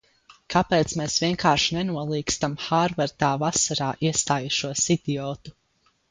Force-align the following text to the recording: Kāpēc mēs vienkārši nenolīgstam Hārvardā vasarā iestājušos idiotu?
Kāpēc 0.53 0.93
mēs 0.99 1.17
vienkārši 1.23 1.75
nenolīgstam 1.75 2.55
Hārvardā 2.67 3.29
vasarā 3.43 3.91
iestājušos 4.13 4.87
idiotu? 4.97 5.55